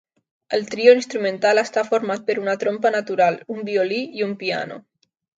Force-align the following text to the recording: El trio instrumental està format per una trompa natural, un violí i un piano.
El 0.57 0.63
trio 0.75 0.93
instrumental 0.99 1.61
està 1.63 1.83
format 1.89 2.23
per 2.29 2.35
una 2.43 2.55
trompa 2.63 2.91
natural, 2.95 3.37
un 3.57 3.61
violí 3.67 3.99
i 4.21 4.25
un 4.29 4.33
piano. 4.41 4.79